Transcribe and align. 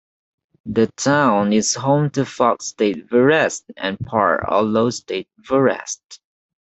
The 0.65 0.87
town 0.97 1.53
is 1.53 1.75
home 1.75 2.09
to 2.13 2.25
Fox 2.25 2.69
State 2.69 3.07
Forest 3.07 3.65
and 3.77 3.99
part 3.99 4.43
of 4.47 4.65
Low 4.65 4.89
State 4.89 5.29
Forest. 5.43 6.19